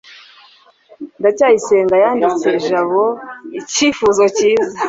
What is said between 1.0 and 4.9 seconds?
ndacyayisenga yanditse jabo icyifuzo cyiza